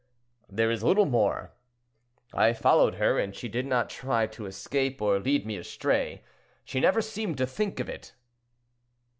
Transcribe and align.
"There 0.49 0.71
is 0.71 0.81
little 0.81 1.05
more. 1.05 1.51
I 2.33 2.53
followed 2.53 2.95
her, 2.95 3.19
and 3.19 3.35
she 3.35 3.47
did 3.47 3.67
not 3.67 3.87
try 3.87 4.25
to 4.25 4.47
escape 4.47 4.99
or 4.99 5.19
lead 5.19 5.45
me 5.45 5.57
astray; 5.57 6.23
she 6.65 6.79
never 6.79 7.03
seemed 7.03 7.37
to 7.37 7.45
think 7.45 7.79
of 7.79 7.87
it." 7.87 8.15